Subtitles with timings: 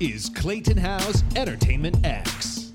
[0.00, 2.70] is Clayton Howe's Entertainment X.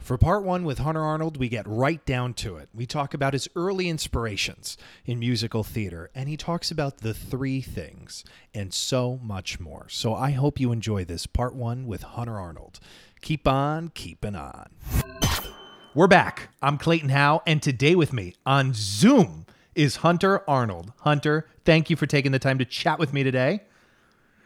[0.00, 2.68] For part one with Hunter Arnold, we get right down to it.
[2.74, 7.62] We talk about his early inspirations in musical theater, and he talks about the three
[7.62, 8.22] things
[8.52, 9.86] and so much more.
[9.88, 12.78] So I hope you enjoy this part one with Hunter Arnold.
[13.22, 14.68] Keep on keeping on.
[15.94, 16.50] We're back.
[16.60, 20.92] I'm Clayton Howe, and today with me on Zoom is Hunter Arnold.
[20.98, 23.62] Hunter, thank you for taking the time to chat with me today.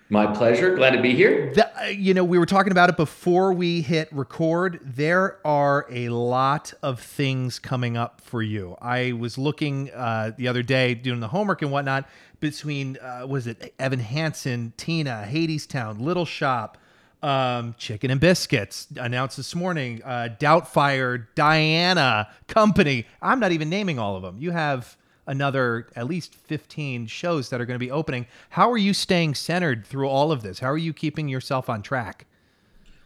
[0.09, 0.77] My pleasure.
[0.77, 1.53] Glad to be here.
[1.53, 4.79] The, uh, you know, we were talking about it before we hit record.
[4.85, 8.77] There are a lot of things coming up for you.
[8.81, 12.09] I was looking uh, the other day doing the homework and whatnot
[12.39, 16.79] between, uh, was it Evan Hansen, Tina, Hadestown, Little Shop,
[17.21, 23.07] um, Chicken and Biscuits announced this morning, uh, Doubtfire, Diana Company.
[23.21, 24.39] I'm not even naming all of them.
[24.39, 28.27] You have another at least 15 shows that are going to be opening.
[28.51, 30.61] How are you staying centered through all of this?
[30.61, 32.27] How are you keeping yourself on track?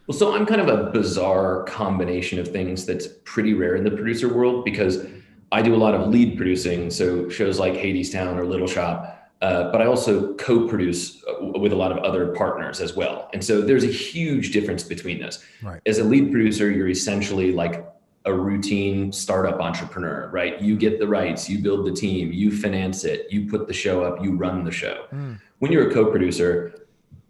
[0.07, 3.91] Well, so I'm kind of a bizarre combination of things that's pretty rare in the
[3.91, 5.05] producer world because
[5.51, 9.17] I do a lot of lead producing, so shows like Hadestown or Little Shop.
[9.41, 13.43] Uh, but I also co-produce uh, with a lot of other partners as well, and
[13.43, 15.43] so there's a huge difference between those.
[15.63, 15.81] Right.
[15.87, 17.83] As a lead producer, you're essentially like
[18.25, 20.61] a routine startup entrepreneur, right?
[20.61, 24.03] You get the rights, you build the team, you finance it, you put the show
[24.03, 25.05] up, you run the show.
[25.11, 25.39] Mm.
[25.59, 26.73] When you're a co-producer,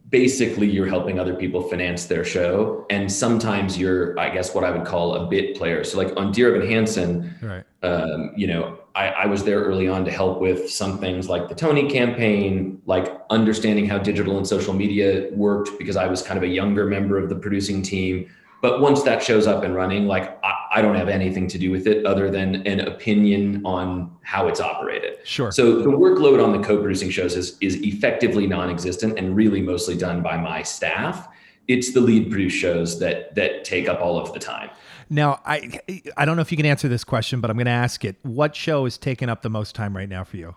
[0.10, 4.70] basically you're helping other people finance their show and sometimes you're i guess what i
[4.70, 7.64] would call a bit player so like on dear evan hansen right.
[7.82, 11.48] um, you know I, I, was there early on to help with some things like
[11.48, 16.38] the tony campaign like understanding how digital and social media worked because i was kind
[16.38, 18.30] of a younger member of the producing team
[18.62, 21.72] but once that shows up and running, like I, I, don't have anything to do
[21.72, 25.18] with it other than an opinion on how it's operated.
[25.24, 25.52] Sure.
[25.52, 30.22] So the workload on the co-producing shows is is effectively non-existent and really mostly done
[30.22, 31.28] by my staff.
[31.68, 34.70] It's the lead produced shows that that take up all of the time.
[35.10, 35.80] Now, I
[36.16, 38.16] I don't know if you can answer this question, but I'm going to ask it.
[38.24, 40.56] What show is taking up the most time right now for you,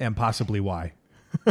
[0.00, 0.92] and possibly why?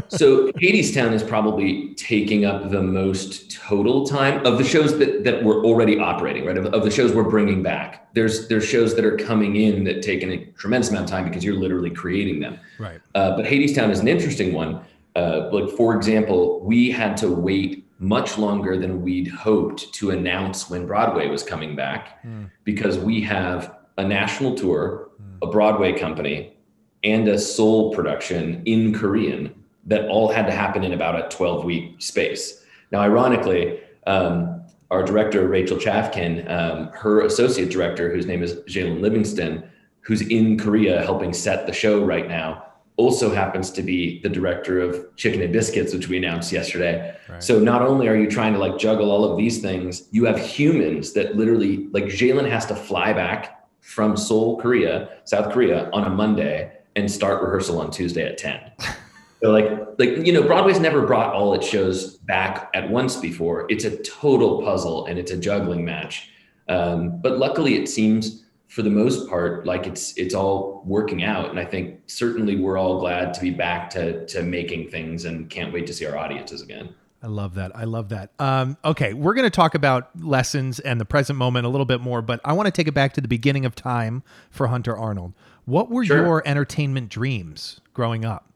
[0.10, 5.44] So Hadestown is probably taking up the most total time of the shows that, that
[5.44, 6.58] we're already operating, right?
[6.58, 8.14] Of, of, the shows we're bringing back.
[8.14, 11.44] There's there's shows that are coming in that take a tremendous amount of time because
[11.44, 12.60] you're literally creating them.
[12.80, 13.02] Right.
[13.16, 14.82] Uh, but Hadestown is an interesting one.
[15.16, 20.70] Uh, like for example, we had to wait much longer than we'd hoped to announce
[20.70, 22.50] when Broadway was coming back mm.
[22.64, 25.48] because we have a national tour, mm.
[25.48, 26.58] a Broadway company,
[27.04, 31.66] and a Seoul production in Korean that all had to happen in about a 12
[31.66, 32.64] week space.
[32.92, 39.00] Now, ironically, um, our director, Rachel Chavkin, um, her associate director, whose name is Zhailon
[39.00, 39.68] Levingston,
[40.02, 44.80] who's in Korea helping set the show right now, also happens to be the director
[44.80, 47.16] of Chicken and Biscuits, which we announced yesterday.
[47.28, 47.42] Right.
[47.42, 50.38] So not only are you trying to like juggle all of these things, you have
[50.38, 56.04] humans that literally like Jalen has to fly back from Seoul, Korea, South Korea on
[56.04, 58.72] a Monday and start rehearsal on Tuesday at 10.
[59.44, 63.66] So like like you know Broadway's never brought all its shows back at once before.
[63.70, 66.30] It's a total puzzle and it's a juggling match.
[66.70, 71.50] Um, but luckily, it seems for the most part like it's it's all working out.
[71.50, 75.50] And I think certainly we're all glad to be back to to making things and
[75.50, 76.96] can't wait to see our audiences again.
[77.22, 77.76] I love that.
[77.76, 78.32] I love that.
[78.40, 82.02] Um, okay, we're going to talk about lessons and the present moment a little bit
[82.02, 84.96] more, but I want to take it back to the beginning of time for Hunter
[84.98, 85.34] Arnold.
[85.64, 86.18] What were sure.
[86.18, 88.53] your entertainment dreams growing up?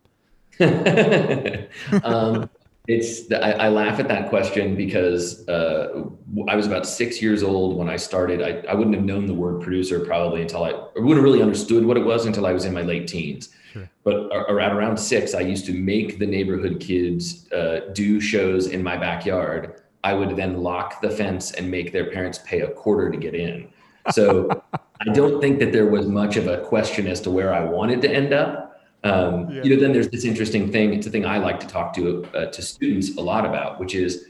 [2.04, 2.50] um,
[2.88, 6.06] it's I, I, laugh at that question because uh,
[6.48, 8.42] I was about six years old when I started.
[8.42, 11.42] I, I wouldn't have known the word producer probably until I, I wouldn't have really
[11.42, 13.50] understood what it was until I was in my late teens.
[13.74, 13.90] Sure.
[14.04, 18.82] But at around six, I used to make the neighborhood kids uh, do shows in
[18.82, 19.82] my backyard.
[20.04, 23.36] I would then lock the fence and make their parents pay a quarter to get
[23.36, 23.68] in.
[24.12, 24.64] So
[25.02, 28.02] I don't think that there was much of a question as to where I wanted
[28.04, 28.67] to end up
[29.04, 29.64] um, yeah.
[29.64, 30.94] You know, then there's this interesting thing.
[30.94, 33.96] It's a thing I like to talk to uh, to students a lot about, which
[33.96, 34.26] is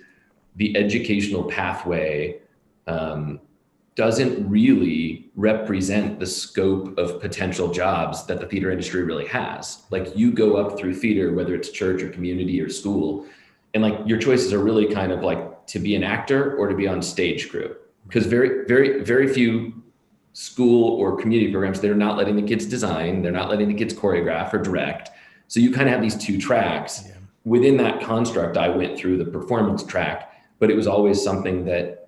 [0.56, 2.40] the educational pathway
[2.88, 3.40] um,
[3.96, 9.84] doesn't really represent the scope of potential jobs that the theater industry really has.
[9.90, 13.26] Like you go up through theater, whether it's church or community or school,
[13.74, 16.76] and like your choices are really kind of like to be an actor or to
[16.76, 17.76] be on stage crew.
[18.06, 19.84] Because very, very, very few
[20.38, 23.92] school or community programs, they're not letting the kids design, they're not letting the kids
[23.92, 25.10] choreograph or direct.
[25.48, 27.06] So you kind of have these two tracks.
[27.08, 27.16] Yeah.
[27.44, 32.08] Within that construct, I went through the performance track, but it was always something that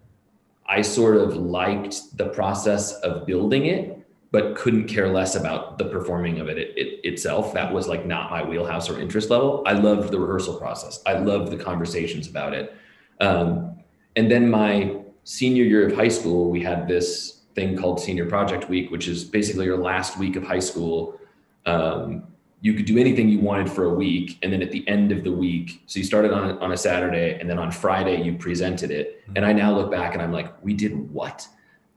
[0.67, 5.85] I sort of liked the process of building it, but couldn't care less about the
[5.85, 7.51] performing of it, it, it itself.
[7.55, 9.63] That was like not my wheelhouse or interest level.
[9.65, 11.01] I loved the rehearsal process.
[11.07, 12.75] I loved the conversations about it.
[13.19, 13.79] Um,
[14.15, 18.69] and then my senior year of high school, we had this thing called Senior Project
[18.69, 21.19] Week, which is basically your last week of high school.
[21.65, 22.23] Um,
[22.61, 25.23] you could do anything you wanted for a week, and then at the end of
[25.23, 28.91] the week, so you started on on a Saturday, and then on Friday you presented
[28.91, 29.23] it.
[29.35, 31.47] And I now look back and I'm like, we did what?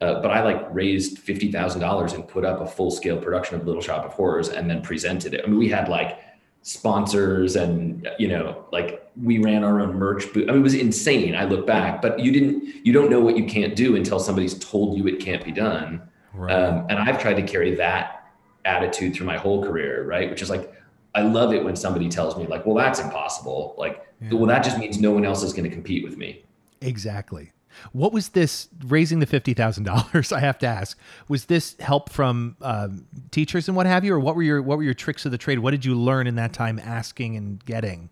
[0.00, 3.52] Uh, but I like raised fifty thousand dollars and put up a full scale production
[3.58, 5.40] of Little Shop of Horrors, and then presented it.
[5.44, 6.18] I mean, we had like
[6.62, 10.48] sponsors and you know like we ran our own merch booth.
[10.48, 11.34] I mean, it was insane.
[11.34, 14.58] I look back, but you didn't, you don't know what you can't do until somebody's
[14.58, 16.02] told you it can't be done.
[16.32, 16.52] Right.
[16.52, 18.32] Um, and I've tried to carry that
[18.64, 20.30] attitude through my whole career, right?
[20.30, 20.72] Which is like,
[21.14, 23.74] I love it when somebody tells me like, well, that's impossible.
[23.76, 24.32] Like, yeah.
[24.32, 26.44] well, that just means no one else is going to compete with me.
[26.80, 27.52] Exactly.
[27.92, 30.32] What was this raising the fifty thousand dollars?
[30.32, 30.98] I have to ask.
[31.28, 34.78] Was this help from um, teachers and what have you, or what were your what
[34.78, 35.58] were your tricks of the trade?
[35.58, 38.10] What did you learn in that time asking and getting?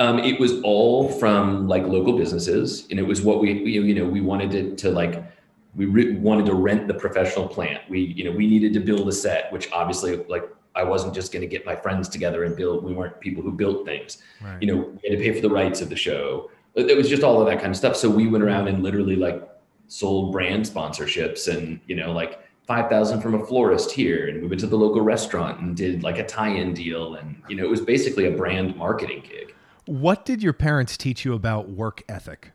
[0.00, 4.04] Um, it was all from like local businesses, and it was what we, you know,
[4.04, 5.24] we wanted to, to like,
[5.74, 7.80] we re- wanted to rent the professional plant.
[7.88, 10.44] We, you know, we needed to build a set, which obviously, like,
[10.76, 12.84] I wasn't just going to get my friends together and build.
[12.84, 14.18] We weren't people who built things.
[14.40, 14.62] Right.
[14.62, 16.50] You know, we had to pay for the rights of the show.
[16.78, 17.96] It was just all of that kind of stuff.
[17.96, 19.42] So we went around and literally like
[19.88, 24.48] sold brand sponsorships, and you know, like five thousand from a florist here, and we
[24.48, 27.70] went to the local restaurant and did like a tie-in deal, and you know, it
[27.70, 29.54] was basically a brand marketing gig.
[29.86, 32.52] What did your parents teach you about work ethic?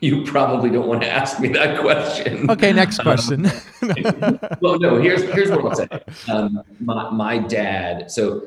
[0.00, 2.48] You probably don't want to ask me that question.
[2.48, 3.46] Okay, next question.
[3.46, 5.00] Um, well, no.
[5.00, 5.88] Here's here's what I'll say.
[6.32, 8.10] Um, my my dad.
[8.10, 8.46] So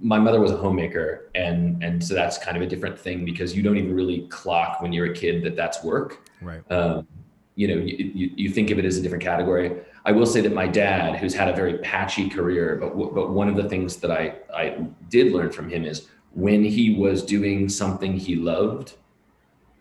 [0.00, 3.54] my mother was a homemaker, and and so that's kind of a different thing because
[3.54, 6.28] you don't even really clock when you're a kid that that's work.
[6.40, 6.62] Right.
[6.70, 7.06] Um,
[7.54, 9.76] you know, you, you, you think of it as a different category.
[10.06, 13.48] I will say that my dad, who's had a very patchy career, but but one
[13.48, 17.68] of the things that I I did learn from him is when he was doing
[17.68, 18.94] something he loved,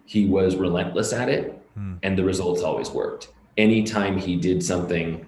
[0.05, 1.95] he was relentless at it, hmm.
[2.03, 3.29] and the results always worked.
[3.57, 5.25] Anytime he did something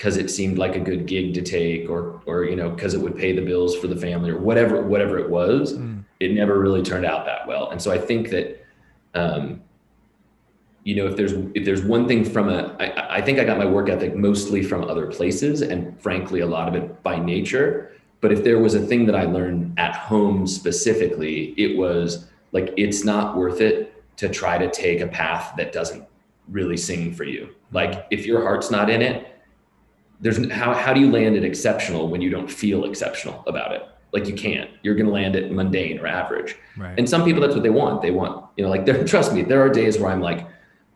[0.00, 3.00] because it seemed like a good gig to take, or or you know because it
[3.02, 5.98] would pay the bills for the family, or whatever whatever it was, hmm.
[6.20, 7.70] it never really turned out that well.
[7.70, 8.66] And so I think that.
[9.14, 9.62] Um,
[10.82, 13.58] you know if there's if there's one thing from a I, I think i got
[13.58, 17.92] my work ethic mostly from other places and frankly a lot of it by nature
[18.22, 22.72] but if there was a thing that i learned at home specifically it was like
[22.78, 26.02] it's not worth it to try to take a path that doesn't
[26.48, 29.29] really sing for you like if your heart's not in it
[30.20, 33.82] there's how, how do you land it exceptional when you don't feel exceptional about it
[34.12, 36.98] like you can't you're going to land it mundane or average right.
[36.98, 39.42] and some people that's what they want they want you know like there trust me
[39.42, 40.46] there are days where i'm like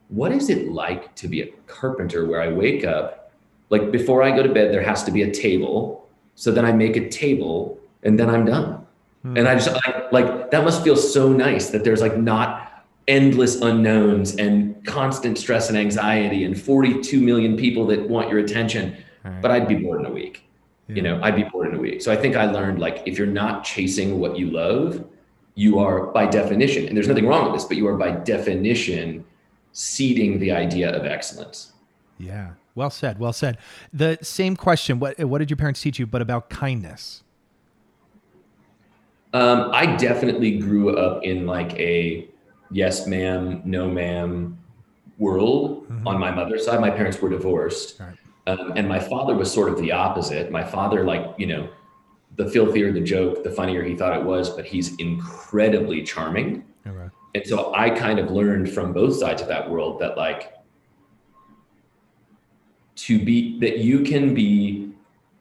[0.08, 3.32] what is it like to be a carpenter where I wake up,
[3.70, 6.08] like before I go to bed, there has to be a table.
[6.34, 8.86] So then I make a table and then I'm done.
[9.22, 9.36] Hmm.
[9.36, 13.60] And I just like, like that must feel so nice that there's like not endless
[13.60, 18.96] unknowns and constant stress and anxiety and 42 million people that want your attention.
[19.24, 19.40] Right.
[19.40, 20.46] But I'd be bored in a week.
[20.88, 20.96] Yeah.
[20.96, 22.02] You know, I'd be bored in a week.
[22.02, 25.04] So I think I learned like if you're not chasing what you love,
[25.54, 29.24] you are by definition, and there's nothing wrong with this, but you are by definition
[29.72, 31.72] seeding the idea of excellence.
[32.18, 32.52] Yeah.
[32.74, 33.18] Well said.
[33.18, 33.58] Well said.
[33.92, 34.98] The same question.
[34.98, 37.22] What what did your parents teach you, but about kindness?
[39.32, 42.28] Um, I definitely grew up in like a
[42.70, 44.58] yes ma'am, no ma'am
[45.18, 46.06] world mm-hmm.
[46.06, 46.80] on my mother's side.
[46.80, 47.98] My parents were divorced.
[48.00, 48.16] Right.
[48.46, 50.50] Um, and my father was sort of the opposite.
[50.50, 51.68] My father, like, you know,
[52.36, 56.64] the filthier the joke, the funnier he thought it was, but he's incredibly charming.
[57.34, 60.52] And so I kind of learned from both sides of that world that like
[62.96, 64.92] to be that you can be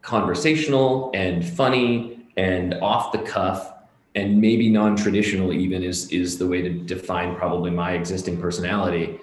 [0.02, 3.74] conversational and funny and off the cuff
[4.16, 9.20] and maybe non-traditional even is is the way to define probably my existing personality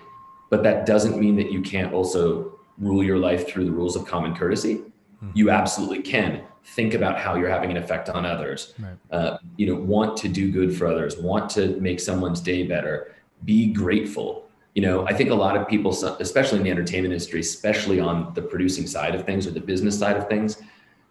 [0.48, 4.06] but that doesn't mean that you can't also rule your life through the rules of
[4.06, 5.30] common courtesy mm-hmm.
[5.34, 8.74] you absolutely can think about how you're having an effect on others.
[8.78, 8.96] Right.
[9.10, 13.14] uh, you know want to do good for others want to make someone's day better
[13.44, 14.46] be grateful.
[14.74, 18.32] You know i think a lot of people especially in the entertainment industry especially on
[18.34, 20.62] the producing side of things or the business side of things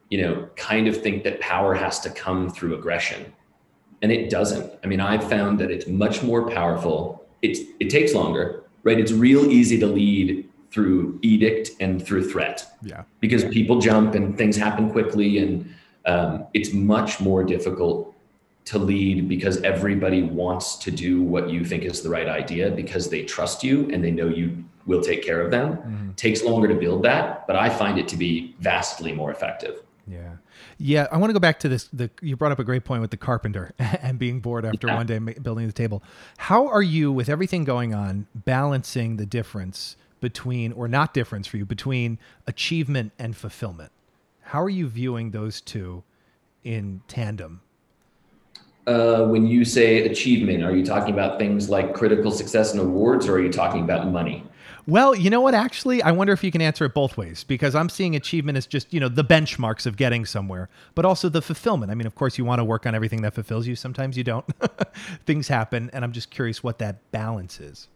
[0.09, 3.33] you know kind of think that power has to come through aggression.
[4.01, 4.71] And it doesn't.
[4.83, 7.27] I mean i've found that it's much more powerful.
[7.41, 8.99] It's it takes longer right?
[8.99, 12.65] It's real easy to lead through edict and through threat.
[12.81, 13.03] Yeah.
[13.19, 15.73] Because people jump and things happen quickly, and
[16.05, 18.15] um, it's much more difficult
[18.65, 23.09] to lead because everybody wants to do what you think is the right idea because
[23.09, 25.77] they trust you and they know you will take care of them.
[25.77, 26.11] Mm-hmm.
[26.11, 29.81] Takes longer to build that, but I find it to be vastly more effective.
[30.07, 30.33] Yeah.
[30.77, 31.07] Yeah.
[31.11, 31.89] I want to go back to this.
[31.93, 34.95] The you brought up a great point with the carpenter and being bored after Yeah.
[34.97, 36.03] one day building the table.
[36.38, 41.57] How are you with everything going on balancing the difference between or not difference for
[41.57, 43.91] you between achievement and fulfillment?
[44.41, 46.03] How are you viewing those two
[46.63, 47.61] in tandem?
[48.88, 53.27] Uh, when you say achievement, are you talking about things like critical success and awards,
[53.27, 54.43] or are you talking about money?
[54.88, 55.53] Well, you know what?
[55.53, 58.65] Actually, I wonder if you can answer it both ways because I'm seeing achievement as
[58.65, 61.91] just, you know, the benchmarks of getting somewhere, but also the fulfillment.
[61.91, 63.75] I mean, of course, you want to work on everything that fulfills you.
[63.75, 64.45] Sometimes you don't.
[65.27, 65.91] Things happen.
[65.93, 67.88] And I'm just curious what that balance is.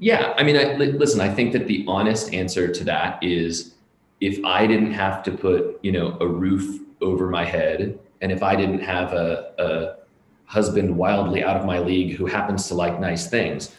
[0.00, 1.20] Yeah, I mean, I, li- listen.
[1.20, 3.74] I think that the honest answer to that is,
[4.20, 8.42] if I didn't have to put, you know, a roof over my head, and if
[8.42, 9.96] I didn't have a, a
[10.46, 13.74] husband wildly out of my league who happens to like nice things,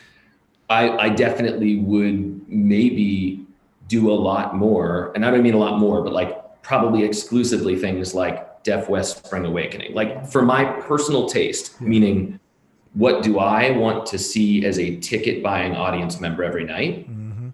[0.70, 3.46] I, I definitely would maybe
[3.88, 5.12] do a lot more.
[5.16, 9.25] And I don't mean a lot more, but like probably exclusively things like Deaf West
[9.25, 9.94] Spring Awakening.
[9.94, 12.39] Like for my personal taste, meaning
[12.93, 17.10] what do I want to see as a ticket buying audience member every night?
[17.10, 17.50] Mm-hmm.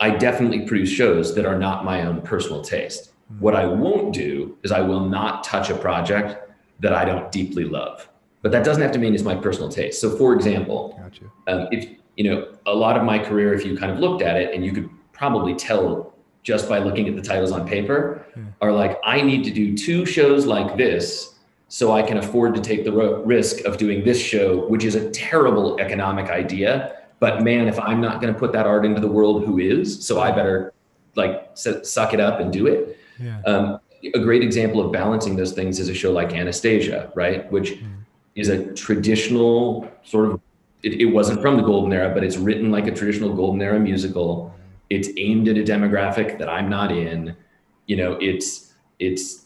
[0.00, 3.12] I definitely produce shows that are not my own personal taste.
[3.40, 7.64] What I won't do is I will not touch a project that I don't deeply
[7.64, 8.08] love.
[8.42, 10.00] But that doesn't have to mean it's my personal taste.
[10.00, 11.24] So, for example, Gotcha.
[11.48, 14.36] um, if you know a lot of my career, if you kind of looked at
[14.36, 18.24] it, and you could probably tell just by looking at the titles on paper,
[18.60, 21.35] are like I need to do two shows like this
[21.68, 24.94] so I can afford to take the ro- risk of doing this show, which is
[24.94, 26.96] a terrible economic idea.
[27.18, 30.04] But man, if I'm not going to put that art into the world, who is?
[30.06, 30.72] So I better
[31.14, 32.98] like suck it up and do it.
[33.18, 33.40] Yeah.
[33.46, 33.80] Um,
[34.14, 37.50] a great example of balancing those things is a show like Anastasia, right?
[37.50, 37.78] Which
[38.34, 40.40] is a traditional sort of,
[40.82, 43.80] it, it wasn't from the golden era, but it's written like a traditional golden era
[43.80, 44.54] musical.
[44.90, 47.34] It's aimed at a demographic that I'm not in.
[47.86, 49.45] You know, it's, it's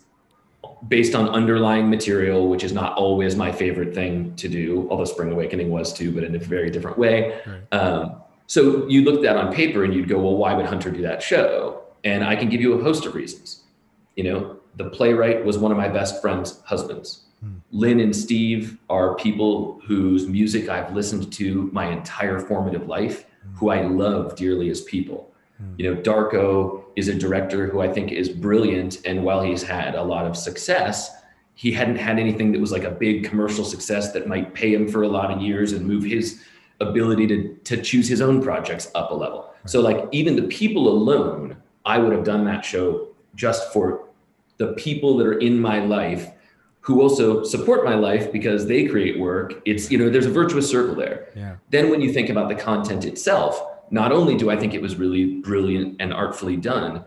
[0.89, 5.31] based on underlying material, which is not always my favorite thing to do, although Spring
[5.31, 7.41] Awakening was too, but in a very different way.
[7.47, 7.79] Right.
[7.79, 10.91] Um, so you look at that on paper and you'd go, well, why would Hunter
[10.91, 11.83] do that show?
[12.03, 13.63] And I can give you a host of reasons.
[14.17, 17.27] You know, the playwright was one of my best friend's husbands.
[17.71, 23.71] Lynn and Steve are people whose music I've listened to my entire formative life, who
[23.71, 25.30] I love dearly as people.
[25.77, 28.99] You know, Darko is a director who I think is brilliant.
[29.05, 31.11] And while he's had a lot of success,
[31.55, 34.89] he hadn't had anything that was like a big commercial success that might pay him
[34.89, 36.43] for a lot of years and move his
[36.81, 39.53] ability to, to choose his own projects up a level.
[39.67, 44.09] So, like, even the people alone, I would have done that show just for
[44.57, 46.31] the people that are in my life
[46.81, 49.61] who also support my life because they create work.
[49.67, 51.29] It's, you know, there's a virtuous circle there.
[51.37, 51.57] Yeah.
[51.69, 54.97] Then when you think about the content itself, not only do I think it was
[54.97, 57.05] really brilliant and artfully done,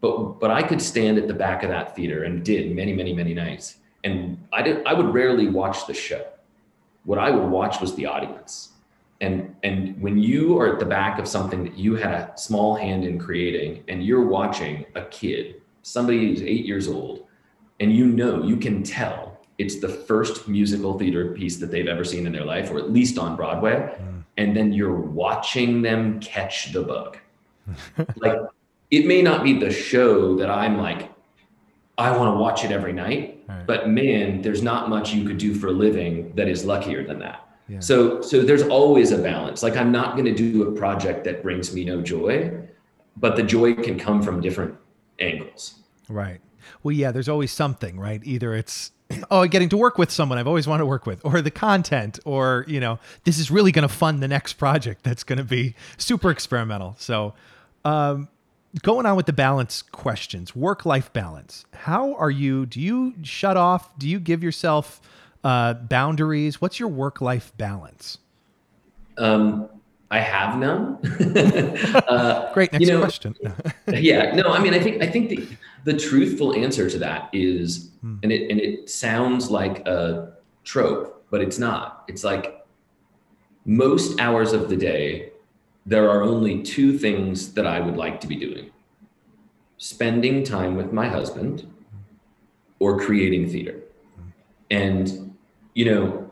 [0.00, 3.12] but but I could stand at the back of that theater and did many, many,
[3.12, 3.76] many nights.
[4.04, 6.24] And I did I would rarely watch the show.
[7.04, 8.70] What I would watch was the audience.
[9.20, 12.74] And and when you are at the back of something that you had a small
[12.74, 17.26] hand in creating and you're watching a kid, somebody who's eight years old,
[17.80, 22.04] and you know, you can tell it's the first musical theater piece that they've ever
[22.04, 23.96] seen in their life, or at least on Broadway.
[23.98, 24.15] Hmm.
[24.36, 27.18] And then you're watching them catch the bug.
[28.16, 28.38] like,
[28.90, 31.10] it may not be the show that I'm like,
[31.98, 33.66] I want to watch it every night, Right.
[33.66, 37.20] but man, there's not much you could do for a living that is luckier than
[37.20, 37.46] that.
[37.68, 37.80] Yeah.
[37.80, 39.62] So, so there's always a balance.
[39.62, 42.52] Like, I'm not going to do a project that brings me no joy,
[43.16, 44.74] but the joy can come from different
[45.20, 45.80] angles.
[46.08, 46.40] Right.
[46.82, 48.20] Well, yeah, there's always something, right?
[48.24, 48.92] Either it's,
[49.30, 52.18] oh, getting to work with someone I've always wanted to work with, or the content,
[52.24, 55.44] or, you know, this is really going to fund the next project that's going to
[55.44, 56.96] be super experimental.
[56.98, 57.34] So,
[57.84, 58.28] um,
[58.82, 61.64] going on with the balance questions, work life balance.
[61.72, 62.66] How are you?
[62.66, 63.96] Do you shut off?
[63.98, 65.00] Do you give yourself
[65.44, 66.60] uh, boundaries?
[66.60, 68.18] What's your work life balance?
[69.18, 69.68] Um,
[70.10, 70.98] I have none.
[72.08, 72.72] uh, Great.
[72.72, 73.34] Next you know, question.
[73.88, 75.46] yeah, no, I mean, I think I think the
[75.84, 78.16] the truthful answer to that is, hmm.
[78.22, 80.32] and it and it sounds like a
[80.64, 82.04] trope, but it's not.
[82.08, 82.66] It's like
[83.64, 85.32] most hours of the day,
[85.84, 88.70] there are only two things that I would like to be doing:
[89.78, 91.98] spending time with my husband, hmm.
[92.78, 93.80] or creating theater.
[94.14, 94.22] Hmm.
[94.70, 95.36] And
[95.74, 96.25] you know,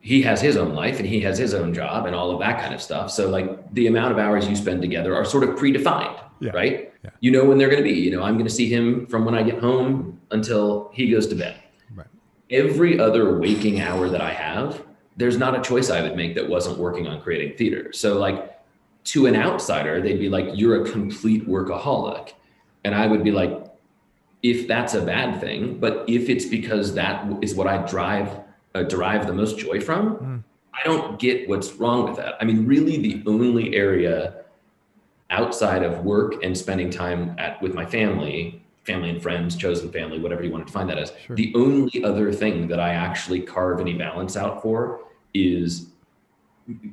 [0.00, 2.60] he has his own life and he has his own job and all of that
[2.60, 3.10] kind of stuff.
[3.10, 6.52] So like the amount of hours you spend together are sort of predefined, Yeah.
[6.52, 6.92] right?
[7.04, 7.10] Yeah.
[7.20, 7.98] You know when they're going to be.
[7.98, 11.26] You know, I'm going to see him from when I get home until he goes
[11.28, 11.56] to bed.
[11.94, 12.06] right.
[12.50, 14.82] Every other waking hour that I have,
[15.16, 17.92] there's not a choice I would make that wasn't working on creating theater.
[17.92, 18.58] So like
[19.04, 22.32] to an outsider, they'd be like, "You're a complete workaholic,"
[22.84, 23.66] and I would be like,
[24.42, 28.28] if that's a bad thing, but if it's because that is what I drive
[28.74, 30.44] uh, derive the most joy from, mm.
[30.72, 32.34] I don't get what's wrong with that.
[32.40, 34.44] I mean, really, the only area
[35.30, 40.18] outside of work and spending time at with my family, family and friends, chosen family,
[40.18, 41.36] whatever you want to define that as, sure.
[41.36, 45.00] the only other thing that I actually carve any balance out for
[45.34, 45.86] is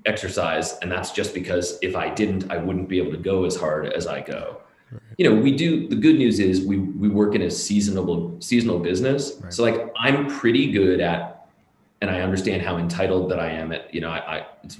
[0.06, 3.56] exercise, and that's just because if I didn't, I wouldn't be able to go as
[3.56, 4.58] hard as I go.
[4.92, 5.02] Right.
[5.18, 5.88] You know, we do.
[5.88, 9.54] The good news is we we work in a seasonable seasonal business, right.
[9.54, 11.37] so like I'm pretty good at
[12.02, 14.78] and I understand how entitled that I am at, you know, I, I, it's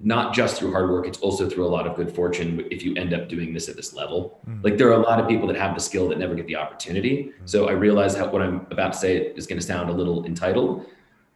[0.00, 2.94] not just through hard work, it's also through a lot of good fortune if you
[2.96, 4.40] end up doing this at this level.
[4.48, 4.62] Mm.
[4.62, 6.56] Like there are a lot of people that have the skill that never get the
[6.56, 7.24] opportunity.
[7.24, 7.48] Mm.
[7.48, 10.24] So I realize how what I'm about to say is going to sound a little
[10.24, 10.86] entitled,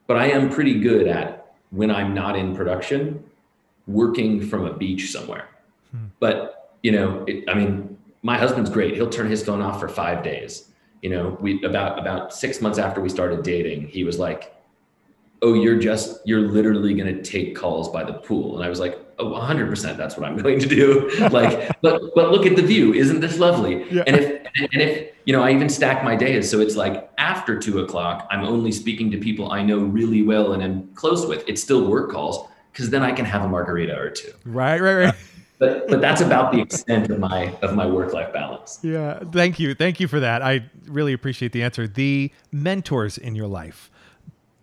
[0.07, 3.25] but I am pretty good at when I'm not in production,
[3.87, 5.49] working from a beach somewhere.
[5.95, 6.11] Mm.
[6.21, 8.95] But, you know, it, I mean, my husband's great.
[8.95, 10.69] He'll turn his phone off for five days.
[11.01, 14.55] You know, we about about six months after we started dating, he was like,
[15.43, 18.57] oh, you're just, you're literally going to take calls by the pool.
[18.57, 21.11] And I was like, oh, 100% that's what I'm going to do.
[21.31, 22.95] like, but, but look at the view.
[22.95, 23.85] Isn't this lovely?
[23.91, 24.05] Yeah.
[24.07, 26.49] And if, and if, you know, I even stack my days.
[26.49, 30.53] So it's like after two o'clock, I'm only speaking to people I know really well
[30.53, 31.45] and am close with.
[31.49, 34.33] It's still work calls because then I can have a margarita or two.
[34.45, 35.15] Right, right, right.
[35.59, 38.81] but but that's about the extent of my of my work life balance.
[38.83, 40.43] Yeah, thank you, thank you for that.
[40.43, 41.87] I really appreciate the answer.
[41.87, 43.92] The mentors in your life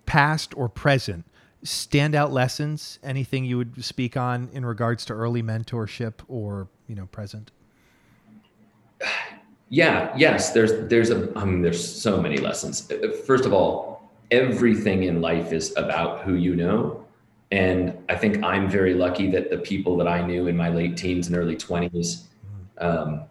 [0.10, 1.24] past or present,
[1.64, 7.06] standout lessons, anything you would speak on in regards to early mentorship or, you know,
[7.06, 7.52] present?
[9.70, 12.92] Yeah, yes, there's there's a I mean there's so many lessons.
[13.28, 17.06] First of all, everything in life is about who you know.
[17.52, 20.98] And I think I'm very lucky that the people that I knew in my late
[20.98, 22.24] teens and early 20s
[22.80, 23.26] um,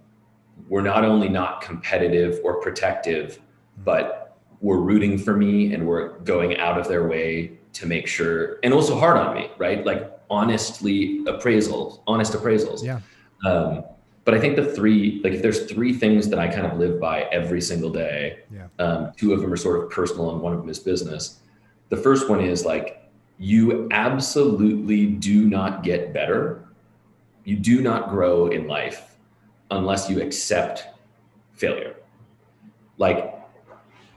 [0.68, 3.40] were not only not competitive or protective,
[3.84, 4.17] but
[4.60, 8.74] were rooting for me and were going out of their way to make sure and
[8.74, 9.84] also hard on me right?
[9.84, 12.82] Like honestly appraisals honest appraisals.
[12.82, 13.00] Yeah.
[13.46, 13.84] Um,
[14.24, 17.00] but i think the three like if there's three things that i kind of live
[17.00, 18.66] by every single day yeah.
[18.78, 21.40] um, two of them are sort of personal and one of them is business.
[21.88, 26.68] The first one is like you absolutely do not get better.
[27.44, 29.16] You do not grow in life
[29.70, 30.86] unless you accept
[31.54, 31.94] failure.
[32.98, 33.34] Like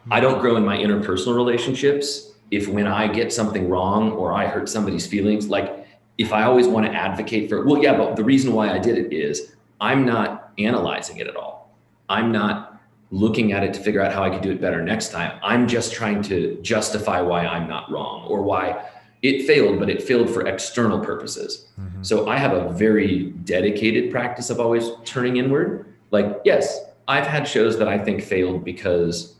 [0.10, 4.46] I don't grow in my interpersonal relationships if when I get something wrong or I
[4.48, 5.88] hurt somebody's feelings, like
[6.18, 8.98] if I always want to advocate for, well, yeah, but the reason why I did
[8.98, 11.76] it is I'm not analyzing it at all.
[12.10, 15.12] I'm not looking at it to figure out how I could do it better next
[15.12, 15.40] time.
[15.44, 18.86] I'm just trying to justify why I'm not wrong or why
[19.22, 21.68] it failed, but it failed for external purposes.
[21.80, 22.04] Mm-hmm.
[22.04, 25.94] So I have a very dedicated practice of always turning inward.
[26.10, 29.36] Like, yes, I've had shows that I think failed because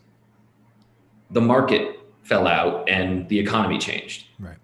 [1.32, 4.26] the market fell out and the economy changed.
[4.38, 4.56] Right.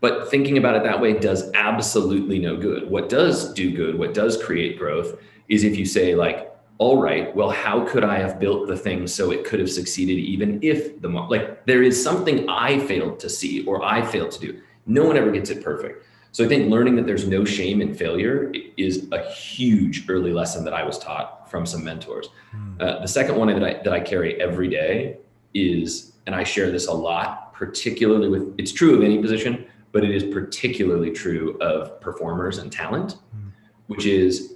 [0.00, 2.88] But thinking about it that way does absolutely no good.
[2.90, 5.18] What does do good, what does create growth
[5.48, 6.46] is if you say like,
[6.78, 10.18] all right, well, how could I have built the thing so it could have succeeded
[10.18, 14.40] even if the like there is something I failed to see or I failed to
[14.40, 14.60] do.
[14.86, 16.06] No one ever gets it perfect.
[16.32, 20.64] So I think learning that there's no shame in failure is a huge early lesson
[20.64, 22.28] that I was taught from some mentors.
[22.52, 22.80] Hmm.
[22.80, 25.18] Uh, the second one that I that I carry every day
[25.54, 30.04] is, and I share this a lot, particularly with, it's true of any position, but
[30.04, 33.50] it is particularly true of performers and talent, mm.
[33.88, 34.54] which is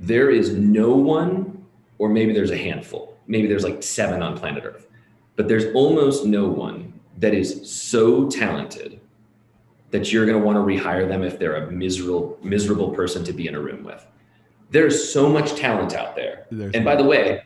[0.00, 1.64] there is no one,
[1.98, 4.88] or maybe there's a handful, maybe there's like seven on planet Earth,
[5.36, 9.00] but there's almost no one that is so talented
[9.90, 13.32] that you're going to want to rehire them if they're a miserable miserable person to
[13.32, 14.04] be in a room with.
[14.70, 16.46] There's so much talent out there.
[16.50, 17.44] There's and by the way,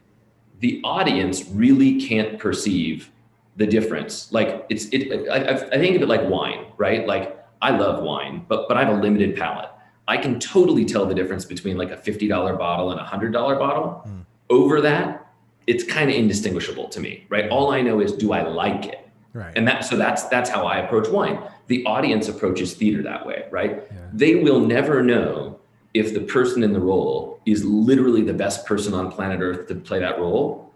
[0.60, 3.10] the audience really can't perceive
[3.56, 4.32] the difference.
[4.32, 5.28] Like it's it.
[5.28, 7.06] I, I think of it like wine, right?
[7.06, 9.70] Like I love wine, but but I have a limited palate.
[10.06, 13.32] I can totally tell the difference between like a fifty dollar bottle and a hundred
[13.32, 14.02] dollar bottle.
[14.06, 14.24] Mm.
[14.50, 15.26] Over that,
[15.66, 17.48] it's kind of indistinguishable to me, right?
[17.50, 19.52] All I know is do I like it, right?
[19.56, 21.38] And that so that's that's how I approach wine.
[21.66, 23.82] The audience approaches theater that way, right?
[23.90, 23.96] Yeah.
[24.12, 25.57] They will never know
[25.98, 29.74] if the person in the role is literally the best person on planet Earth to
[29.74, 30.72] play that role,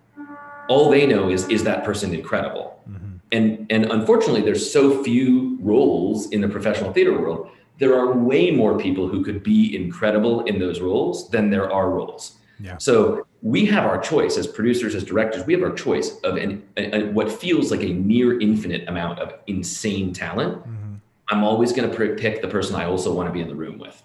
[0.69, 2.83] all they know is is that person incredible.
[2.89, 3.17] Mm-hmm.
[3.33, 7.51] And and unfortunately, there's so few roles in the professional theater world.
[7.79, 11.91] There are way more people who could be incredible in those roles than there are
[11.91, 12.39] roles.
[12.61, 12.79] Yeah.
[12.79, 15.45] So we have our choice as producers, as directors.
[15.47, 19.19] We have our choice of an, a, a, what feels like a near infinite amount
[19.19, 20.59] of insane talent.
[20.59, 20.95] Mm-hmm.
[21.29, 23.79] I'm always going to pick the person I also want to be in the room
[23.79, 24.01] with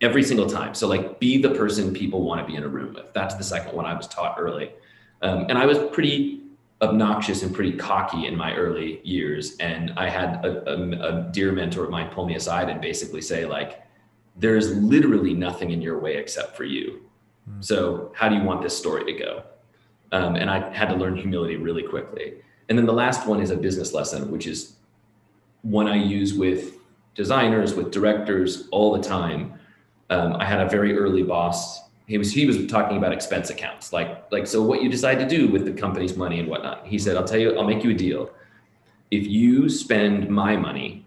[0.00, 0.74] every single time.
[0.74, 3.12] So like be the person people want to be in a room with.
[3.12, 4.70] That's the second one I was taught early.
[5.22, 6.40] Um, and I was pretty
[6.82, 9.56] obnoxious and pretty cocky in my early years.
[9.58, 13.20] And I had a, a, a dear mentor of mine pull me aside and basically
[13.20, 13.82] say, like,
[14.36, 17.02] there's literally nothing in your way except for you.
[17.50, 17.62] Mm.
[17.62, 19.42] So how do you want this story to go?
[20.12, 22.36] Um, and I had to learn humility really quickly.
[22.68, 24.76] And then the last one is a business lesson, which is
[25.62, 26.76] one I use with
[27.14, 29.59] designers, with directors all the time.
[30.10, 31.80] Um, I had a very early boss.
[32.06, 35.28] He was he was talking about expense accounts, like like so what you decide to
[35.28, 36.86] do with the company's money and whatnot.
[36.86, 38.30] He said, "I'll tell you, I'll make you a deal.
[39.10, 41.06] If you spend my money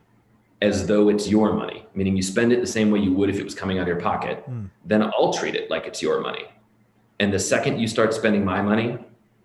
[0.62, 3.38] as though it's your money, meaning you spend it the same way you would if
[3.38, 4.70] it was coming out of your pocket, mm.
[4.86, 6.46] then I'll treat it like it's your money.
[7.20, 8.98] And the second you start spending my money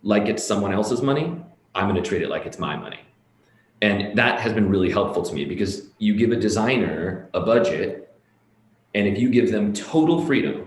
[0.04, 1.36] like it's someone else's money,
[1.74, 3.00] I'm going to treat it like it's my money."
[3.82, 8.07] And that has been really helpful to me because you give a designer a budget,
[8.94, 10.66] and if you give them total freedom,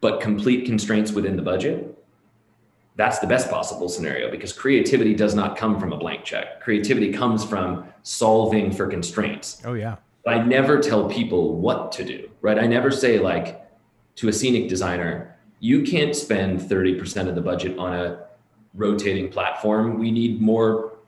[0.00, 1.96] but complete constraints within the budget,
[2.96, 6.60] that's the best possible scenario because creativity does not come from a blank check.
[6.60, 9.62] Creativity comes from solving for constraints.
[9.64, 9.96] Oh, yeah.
[10.24, 12.58] But I never tell people what to do, right?
[12.58, 13.66] I never say, like,
[14.16, 18.26] to a scenic designer, you can't spend 30% of the budget on a
[18.74, 19.98] rotating platform.
[19.98, 20.98] We need more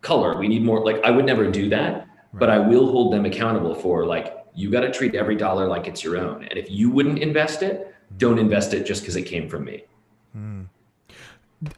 [0.00, 0.36] color.
[0.36, 0.84] We need more.
[0.84, 2.06] Like I would never do that, right.
[2.34, 5.86] but I will hold them accountable for like you got to treat every dollar like
[5.86, 6.44] it's your own.
[6.44, 9.84] And if you wouldn't invest it, don't invest it just because it came from me.
[10.36, 10.66] Mm.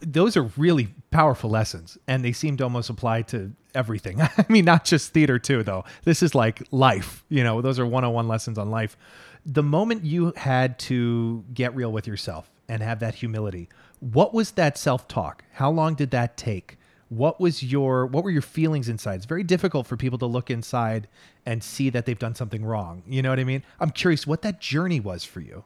[0.00, 4.20] Those are really powerful lessons, and they seem to almost apply to everything.
[4.22, 5.84] I mean, not just theater too, though.
[6.04, 7.24] This is like life.
[7.28, 8.96] You know, those are one-on-one lessons on life.
[9.44, 13.68] The moment you had to get real with yourself and have that humility,
[14.00, 15.44] what was that self-talk?
[15.52, 16.78] How long did that take?
[17.08, 19.16] What was your what were your feelings inside?
[19.16, 21.08] It's very difficult for people to look inside
[21.46, 23.02] and see that they've done something wrong.
[23.06, 23.62] You know what i mean?
[23.80, 25.64] I'm curious what that journey was for you.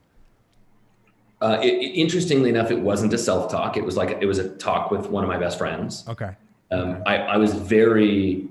[1.41, 3.77] Uh, it, interestingly enough it wasn't a self-talk.
[3.77, 6.05] It was like it was a talk with one of my best friends.
[6.09, 6.35] Okay.
[6.71, 8.49] Um, I, I was very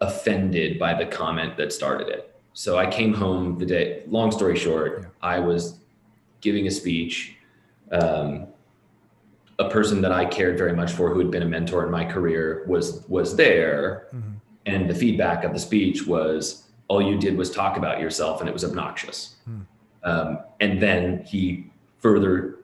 [0.00, 2.30] offended by the comment that started it.
[2.52, 5.08] So i came home the day long story short yeah.
[5.22, 5.78] i was
[6.40, 7.36] giving a speech
[7.92, 8.46] um,
[9.60, 12.04] a person that I cared very much for, who had been a mentor in my
[12.04, 14.32] career, was was there, mm-hmm.
[14.66, 18.48] and the feedback of the speech was, all you did was talk about yourself, and
[18.48, 19.36] it was obnoxious.
[19.48, 19.66] Mm.
[20.02, 21.66] Um, and then he
[21.98, 22.56] further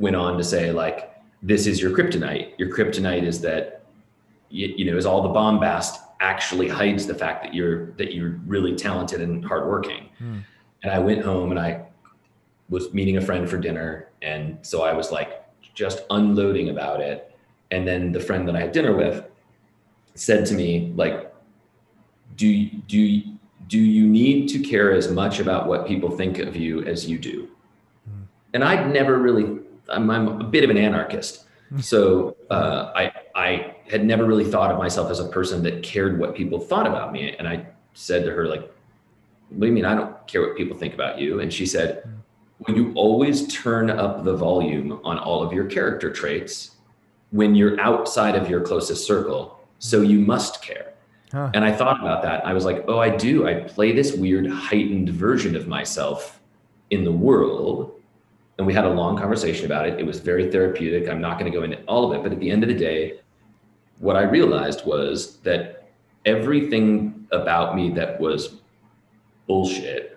[0.00, 2.58] went on to say, like, this is your kryptonite.
[2.58, 3.84] Your kryptonite is that,
[4.50, 8.40] you, you know, is all the bombast actually hides the fact that you're that you're
[8.46, 10.08] really talented and hardworking.
[10.20, 10.42] Mm.
[10.82, 11.86] And I went home and I
[12.68, 15.43] was meeting a friend for dinner, and so I was like
[15.74, 17.30] just unloading about it.
[17.70, 19.24] And then the friend that I had dinner with
[20.14, 21.32] said to me, like,
[22.36, 23.22] do, do,
[23.68, 27.18] do you need to care as much about what people think of you as you
[27.18, 27.48] do?
[28.08, 28.26] Mm.
[28.54, 31.44] And I'd never really, I'm, I'm, a bit of an anarchist.
[31.70, 31.80] Hmm.
[31.80, 36.18] So uh, I, I had never really thought of myself as a person that cared
[36.18, 37.34] what people thought about me.
[37.38, 38.70] And I said to her, like,
[39.50, 41.40] what do you mean I don't care what people think about you?
[41.40, 42.12] And she said, mm
[42.58, 46.76] when you always turn up the volume on all of your character traits
[47.30, 49.60] when you're outside of your closest circle.
[49.80, 50.92] So you must care.
[51.32, 51.50] Huh.
[51.52, 52.46] And I thought about that.
[52.46, 53.48] I was like, oh, I do.
[53.48, 56.40] I play this weird heightened version of myself
[56.90, 58.00] in the world.
[58.56, 59.98] And we had a long conversation about it.
[59.98, 61.08] It was very therapeutic.
[61.08, 62.22] I'm not going to go into all of it.
[62.22, 63.18] But at the end of the day,
[63.98, 65.88] what I realized was that
[66.24, 68.60] everything about me that was
[69.48, 70.13] bullshit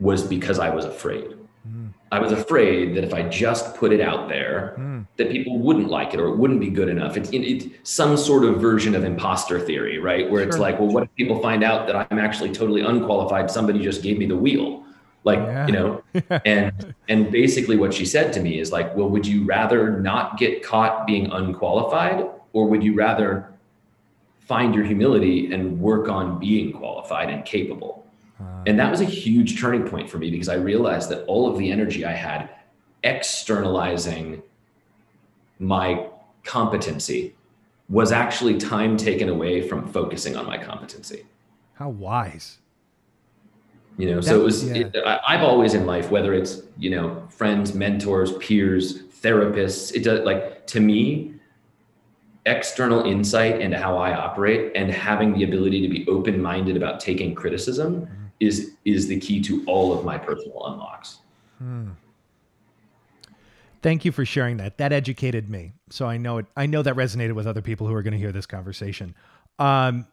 [0.00, 1.36] was because I was afraid.
[1.68, 1.92] Mm.
[2.10, 5.06] I was afraid that if I just put it out there, mm.
[5.16, 7.16] that people wouldn't like it or it wouldn't be good enough.
[7.16, 10.28] It's, it's some sort of version of imposter theory, right?
[10.28, 10.48] Where sure.
[10.48, 13.50] it's like, well, what if people find out that I'm actually totally unqualified?
[13.50, 14.84] Somebody just gave me the wheel,
[15.24, 15.66] like yeah.
[15.66, 16.02] you know.
[16.44, 20.38] and and basically, what she said to me is like, well, would you rather not
[20.38, 23.52] get caught being unqualified, or would you rather
[24.40, 28.04] find your humility and work on being qualified and capable?
[28.66, 31.58] And that was a huge turning point for me because I realized that all of
[31.58, 32.50] the energy I had
[33.02, 34.42] externalizing
[35.58, 36.06] my
[36.44, 37.34] competency
[37.88, 41.26] was actually time taken away from focusing on my competency.
[41.74, 42.58] How wise.
[43.98, 44.74] You know, that, so it was, yeah.
[44.74, 50.04] it, I, I've always in life, whether it's, you know, friends, mentors, peers, therapists, it
[50.04, 51.34] does like to me,
[52.46, 57.00] external insight into how I operate and having the ability to be open minded about
[57.00, 58.08] taking criticism
[58.40, 61.18] is is the key to all of my personal unlocks.
[61.58, 61.90] Hmm.
[63.82, 64.78] Thank you for sharing that.
[64.78, 65.72] That educated me.
[65.90, 66.46] So I know it.
[66.56, 69.14] I know that resonated with other people who are going to hear this conversation.
[69.58, 70.06] Um,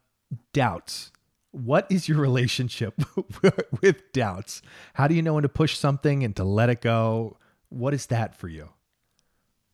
[0.54, 1.12] doubts.
[1.52, 2.94] What is your relationship
[3.82, 4.62] with doubts?
[4.94, 7.38] How do you know when to push something and to let it go?
[7.70, 8.70] What is that for you?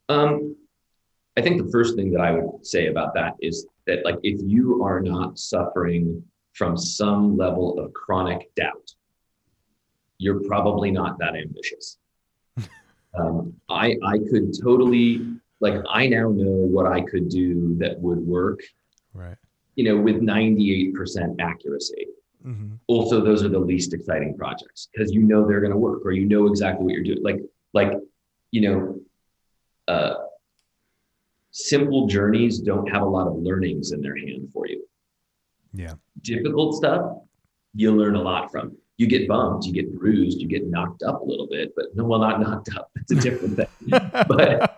[0.10, 0.56] Um,
[1.36, 4.40] I think the first thing that I would say about that is that, like, if
[4.44, 8.94] you are not suffering from some level of chronic doubt,
[10.18, 11.98] you're probably not that ambitious.
[13.20, 15.28] um, I I could totally
[15.60, 18.60] like I now know what I could do that would work.
[19.14, 19.38] Right.
[19.76, 22.08] You know, with 98% accuracy.
[22.46, 22.76] Mm-hmm.
[22.88, 26.12] Also, those are the least exciting projects because you know they're going to work or
[26.12, 27.24] you know exactly what you're doing.
[27.24, 27.40] Like,
[27.74, 27.94] like,
[28.52, 29.00] you know,
[29.88, 30.16] uh,
[31.52, 34.86] simple journeys don't have a lot of learnings in their hand for you.
[35.74, 35.94] Yeah.
[36.22, 37.18] Difficult stuff,
[37.74, 38.78] you learn a lot from.
[38.98, 42.04] You get bumped, you get bruised, you get knocked up a little bit, but no,
[42.04, 42.92] well, not knocked up.
[42.96, 43.68] It's a different thing.
[43.90, 44.78] but but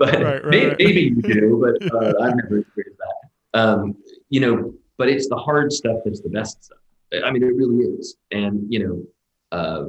[0.00, 0.76] Right, right, maybe, right.
[0.78, 3.60] maybe you do, but uh, I've never experienced that.
[3.60, 3.96] Um,
[4.30, 6.78] you know, but it's the hard stuff that's the best stuff.
[7.24, 8.16] I mean, it really is.
[8.30, 9.84] And you know, uh,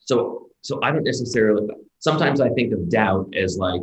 [0.00, 1.68] so so I don't necessarily.
[1.98, 3.82] Sometimes I think of doubt as like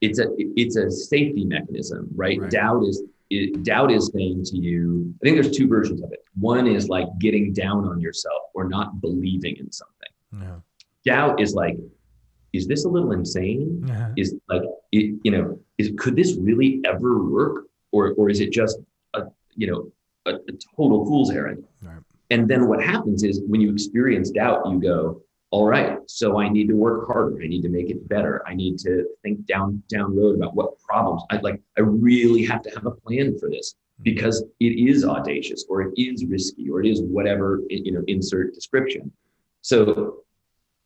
[0.00, 2.40] it's a it's a safety mechanism, right?
[2.40, 2.50] Right.
[2.50, 5.12] Doubt is it, doubt is saying to you.
[5.20, 6.20] I think there's two versions of it.
[6.38, 9.94] One is like getting down on yourself or not believing in something.
[10.32, 10.56] Yeah.
[11.04, 11.76] Doubt is like,
[12.52, 13.84] is this a little insane?
[13.86, 14.12] Yeah.
[14.16, 18.50] is like it, you know is could this really ever work or or is it
[18.52, 18.78] just
[19.14, 19.92] a you know
[20.26, 21.98] a, a total fool's errand Right.
[22.30, 26.48] and then what happens is when you experience doubt you go all right so i
[26.48, 29.82] need to work harder i need to make it better i need to think down
[29.88, 33.48] down road about what problems i like i really have to have a plan for
[33.48, 38.02] this because it is audacious or it is risky or it is whatever you know
[38.06, 39.10] insert description
[39.62, 40.18] so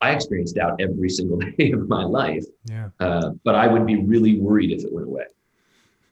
[0.00, 2.90] i experience doubt every single day of my life Yeah.
[3.00, 5.24] uh, but I would be really worried if it went away.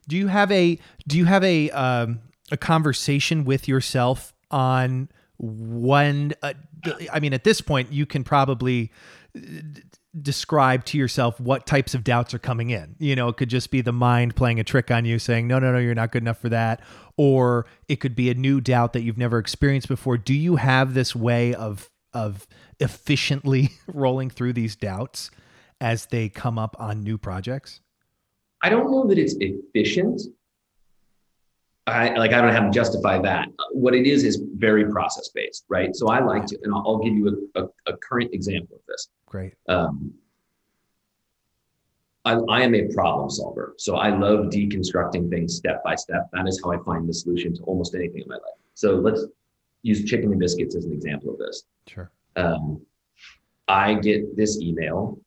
[0.07, 2.19] Do you have a do you have a um,
[2.51, 5.09] a conversation with yourself on
[5.41, 6.53] when uh,
[7.11, 8.91] I mean at this point you can probably
[9.35, 9.39] uh,
[10.19, 12.95] describe to yourself what types of doubts are coming in.
[12.99, 15.57] You know, it could just be the mind playing a trick on you saying, "No,
[15.57, 16.81] no, no, you're not good enough for that."
[17.17, 20.17] Or it could be a new doubt that you've never experienced before.
[20.17, 22.47] Do you have this way of of
[22.79, 25.31] efficiently rolling through these doubts
[25.79, 27.81] as they come up on new projects?
[28.63, 30.21] I don't know that it's efficient.
[31.87, 33.49] I like I don't have to justify that.
[33.71, 35.95] What it is is very process based, right?
[35.95, 38.81] So I like to, and I'll, I'll give you a, a, a current example of
[38.87, 39.09] this.
[39.25, 39.53] Great.
[39.67, 40.13] Um,
[42.23, 46.29] I, I am a problem solver, so I love deconstructing things step by step.
[46.33, 48.59] That is how I find the solution to almost anything in my life.
[48.75, 49.25] So let's
[49.81, 51.63] use chicken and biscuits as an example of this.
[51.87, 52.11] Sure.
[52.35, 52.79] um,
[53.67, 55.19] I get this email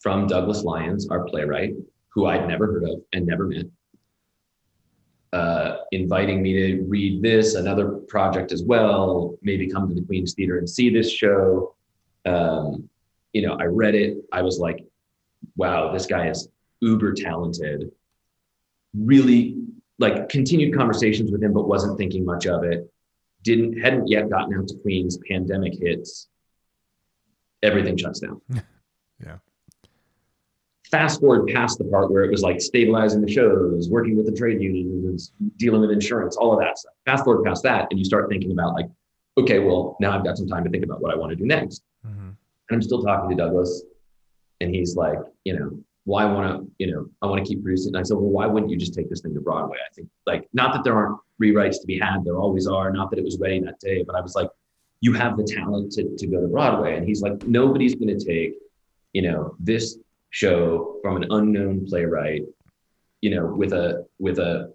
[0.00, 1.74] from Douglas Lyons, our playwright,
[2.08, 3.66] who I'd never heard of and never met,
[5.32, 10.34] uh, inviting me to read this, another project as well, maybe come to the Queen's
[10.34, 11.74] Theater and see this show.
[12.24, 12.88] Um,
[13.32, 14.18] you know, I read it.
[14.32, 14.84] I was like,
[15.56, 16.48] wow, this guy is
[16.80, 17.90] uber talented.
[18.94, 19.56] Really
[19.98, 22.90] like continued conversations with him, but wasn't thinking much of it.
[23.42, 25.18] Didn't hadn't yet gotten out to Queens.
[25.28, 26.28] Pandemic hits.
[27.62, 28.40] Everything shuts down.
[30.90, 34.32] Fast forward past the part where it was like stabilizing the shows, working with the
[34.32, 36.94] trade unions, dealing with insurance, all of that stuff.
[37.04, 38.86] Fast forward past that, and you start thinking about like,
[39.36, 41.44] okay, well, now I've got some time to think about what I want to do
[41.44, 41.82] next.
[42.06, 42.28] Mhm.
[42.28, 42.36] And
[42.70, 43.82] I'm still talking to Douglas,
[44.60, 47.62] and he's like, you know, well, I want to, you know, I want to keep
[47.62, 47.90] producing.
[47.94, 49.76] And I said, well, why wouldn't you just take this thing to Broadway?
[49.78, 52.90] I think, like, not that there aren't rewrites to be had, there always are.
[52.90, 54.48] Not that it was ready that day, but I was like,
[55.02, 56.96] you have the talent to, to go to Broadway.
[56.96, 58.54] And he's like, nobody's going to take,
[59.12, 59.98] you know, this
[60.30, 62.42] show from an unknown playwright,
[63.20, 64.72] you know, with a with a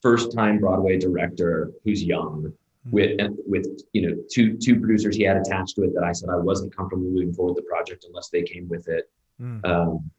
[0.00, 2.52] first time Broadway director who's young
[2.90, 6.28] with with you know two two producers he had attached to it that I said
[6.30, 9.08] I wasn't comfortable moving forward with the project unless they came with it.
[9.40, 9.64] Mm.
[9.64, 10.10] Um,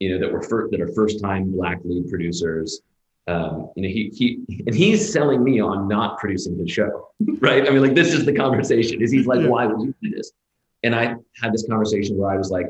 [0.00, 2.80] you know that were fir- that are first time black lead producers.
[3.28, 7.68] Um, you know he he and he's selling me on not producing his show, right?
[7.68, 9.00] I mean like this is the conversation.
[9.00, 9.48] Is he's like Yeah.
[9.48, 10.32] why would you do this?
[10.82, 12.66] And I had this conversation where I was like,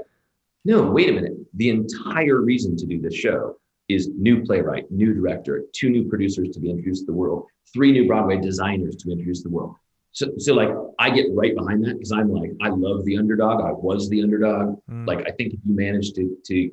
[0.65, 1.35] no, wait a minute.
[1.55, 3.57] The entire reason to do this show
[3.89, 7.93] is new playwright, new director, two new producers to be introduced to the world, three
[7.93, 9.75] new Broadway designers to introduce the world.
[10.13, 13.61] So, so like I get right behind that because I'm like, I love the underdog.
[13.63, 14.81] I was the underdog.
[14.91, 15.07] Mm.
[15.07, 16.71] Like I think if you manage to to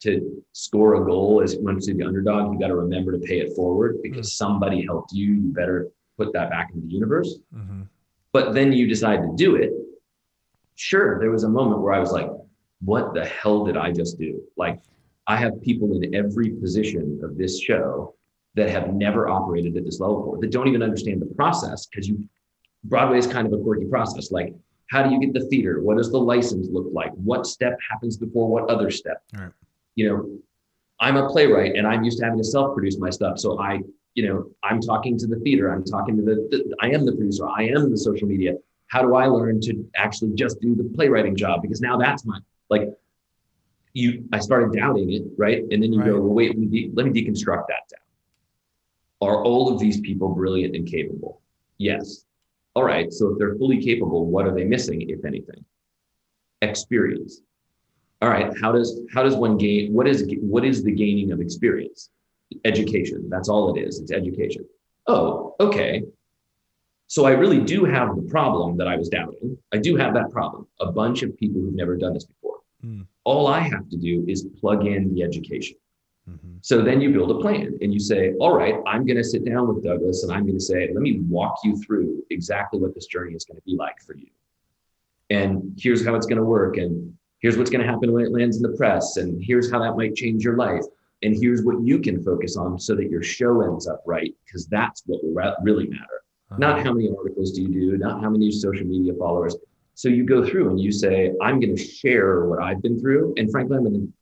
[0.00, 3.40] to score a goal as once you're the underdog, you got to remember to pay
[3.40, 5.32] it forward because somebody helped you.
[5.32, 7.38] You better put that back into the universe.
[7.54, 7.88] Mhm.
[8.32, 9.72] But then you decide to do it.
[10.74, 12.28] Sure, there was a moment where I was like,
[12.82, 14.42] what the hell did I just do?
[14.56, 14.80] Like,
[15.26, 18.14] I have people in every position of this show
[18.54, 22.08] that have never operated at this level before, that don't even understand the process because
[22.08, 22.28] you
[22.84, 24.30] Broadway is kind of a quirky process.
[24.30, 24.54] Like
[24.90, 25.82] How do you get the theater?
[25.82, 27.12] What does the license look like?
[27.14, 29.22] What step happens before what other step?
[29.34, 29.50] Right.
[29.94, 30.38] You know,
[31.00, 33.38] I'm a playwright and I'm used to having to self-produce my stuff.
[33.38, 33.80] So I,
[34.14, 35.72] you know, I'm talking to the theater.
[35.72, 37.48] I'm talking to the, the I am the producer.
[37.48, 38.54] I am the social media.
[38.88, 41.62] How do I learn to actually just do the playwriting job?
[41.62, 42.38] Because now that's my
[42.70, 42.88] like
[43.92, 45.62] you I started doubting it, right?
[45.70, 46.10] And then you Right.
[46.10, 48.00] go, well, wait, let me, de- let me deconstruct that down.
[49.20, 51.40] Are all of these people brilliant and capable?
[51.78, 52.26] Yes.
[52.74, 53.12] All right.
[53.12, 55.64] So if they're fully capable, what are they missing, if anything?
[56.62, 57.40] Experience.
[58.20, 58.52] All right.
[58.60, 59.92] How does how does one gain?
[59.92, 62.10] What is what is the gaining of experience?
[62.64, 63.28] Education.
[63.28, 64.00] That's all it is.
[64.00, 64.64] It's education.
[65.06, 66.02] Oh, okay.
[67.06, 69.56] So I really do have the problem that I was doubting.
[69.72, 70.66] I do have that problem.
[70.80, 72.43] A bunch of people who've never done this before.
[72.84, 73.02] Hmm.
[73.24, 75.76] All I have to do is plug in the education.
[76.28, 76.58] Mhm.
[76.60, 79.44] So then you build a plan and you say, all right, I'm going to sit
[79.44, 82.94] down with Douglas and I'm going to say, let me walk you through exactly what
[82.94, 84.28] this journey is going to be like for you.
[85.30, 86.76] And here's how it's going to work.
[86.76, 89.16] And here's what's going to happen when it lands in the press.
[89.16, 90.84] And here's how that might change your life.
[91.22, 94.66] And here's what you can focus on so that your show ends up right, because
[94.66, 96.20] that's what will re- really matter.
[96.58, 99.56] Not how many articles do you do, not how many social media followers.
[99.94, 103.34] So you go through and you say, I'm going to share what I've been through.
[103.36, 104.12] And frankly, I'm going to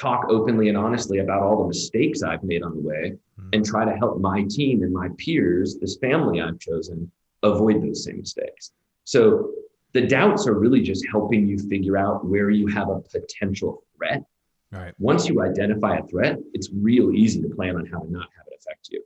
[0.00, 3.48] talk openly and honestly about all the mistakes I've made on the way Mhm.
[3.54, 7.10] and try to help my team and my peers, this family I've chosen,
[7.42, 8.72] avoid those same mistakes.
[9.04, 9.52] So
[9.92, 14.24] the doubts are really just helping you figure out where you have a potential threat.
[14.70, 14.94] Right.
[14.98, 18.46] Once you identify a threat, it's real easy to plan on how to not have
[18.50, 19.02] it affect you.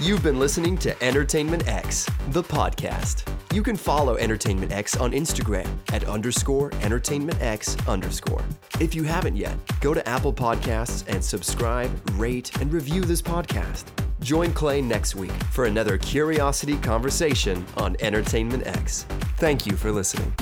[0.00, 3.24] You've been listening to Entertainment X, the podcast.
[3.54, 8.42] You can follow Entertainment X on Instagram at underscore Entertainment X underscore.
[8.80, 13.84] If you haven't yet, go to Apple Podcasts and subscribe, rate, and review this podcast.
[14.18, 19.04] Join Clay next week for another curiosity conversation on Entertainment X.
[19.38, 20.34] Thank you for listening.